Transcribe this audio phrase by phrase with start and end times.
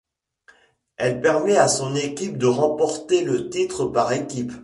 [0.97, 4.51] Elle permet à son équipe de remporter le titre par équipes.